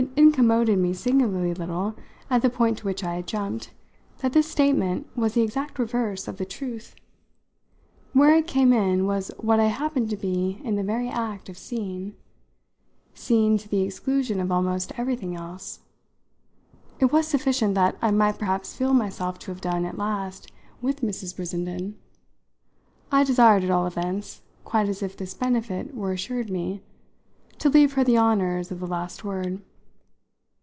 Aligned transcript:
It 0.01 0.09
incommoded 0.17 0.79
me 0.79 0.93
singularly 0.95 1.53
little, 1.53 1.93
at 2.27 2.41
the 2.41 2.49
point 2.49 2.79
to 2.79 2.85
which 2.85 3.03
I 3.03 3.13
had 3.15 3.27
jumped, 3.27 3.69
that 4.17 4.33
this 4.33 4.49
statement 4.49 5.05
was 5.15 5.35
the 5.35 5.43
exact 5.43 5.77
reverse 5.77 6.27
of 6.27 6.37
the 6.37 6.45
truth. 6.45 6.95
Where 8.13 8.33
it 8.35 8.47
came 8.47 8.73
in 8.73 9.05
was 9.05 9.29
what 9.37 9.59
I 9.59 9.65
happened 9.67 10.09
to 10.09 10.17
be 10.17 10.59
in 10.63 10.73
the 10.75 10.81
very 10.83 11.07
act 11.07 11.49
of 11.49 11.57
seeing 11.57 12.15
seeing 13.13 13.59
to 13.59 13.69
the 13.69 13.81
exclusion 13.83 14.39
of 14.39 14.51
almost 14.51 14.91
everything 14.97 15.35
else. 15.35 15.81
It 16.99 17.11
was 17.11 17.27
sufficient 17.27 17.75
that 17.75 17.95
I 18.01 18.09
might 18.09 18.39
perhaps 18.39 18.73
feel 18.75 18.95
myself 18.95 19.37
to 19.39 19.51
have 19.51 19.61
done 19.61 19.85
at 19.85 19.99
last 19.99 20.51
with 20.81 21.01
Mrs. 21.01 21.35
Brissenden. 21.35 21.93
I 23.11 23.23
desired, 23.23 23.63
at 23.63 23.69
all 23.69 23.85
events, 23.85 24.41
quite 24.65 24.89
as 24.89 25.03
if 25.03 25.15
this 25.15 25.35
benefit 25.35 25.93
were 25.93 26.11
assured 26.11 26.49
me, 26.49 26.81
to 27.59 27.69
leave 27.69 27.93
her 27.93 28.03
the 28.03 28.17
honours 28.17 28.71
of 28.71 28.79
the 28.79 28.87
last 28.87 29.23
word. 29.23 29.61